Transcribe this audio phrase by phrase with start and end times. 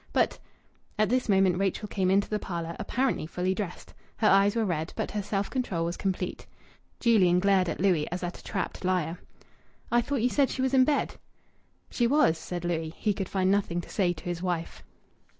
[0.13, 0.39] "But"
[0.97, 3.93] At this moment Rachel came into the parlour, apparently fully dressed.
[4.17, 6.47] Her eyes were red, but her self control was complete.
[6.99, 9.19] Julian glared at Louis as at a trapped liar.
[9.91, 11.17] "I thought ye said she was in bed."
[11.91, 12.95] "She was," said Louis.
[12.97, 14.83] He could find nothing to say to his wife.